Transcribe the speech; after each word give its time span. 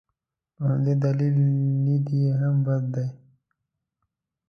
په 0.55 0.63
همدې 0.71 0.93
دلیل 1.03 1.37
لید 1.85 2.05
یې 2.19 2.29
هم 2.41 2.55
بدل 2.65 2.85
دی. 2.95 3.07